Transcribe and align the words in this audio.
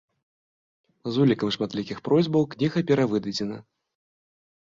З 1.17 1.25
улікам 1.25 1.49
шматлікіх 1.57 1.97
просьбаў 2.09 2.47
кніга 2.53 2.79
перавыдадзена. 2.93 3.57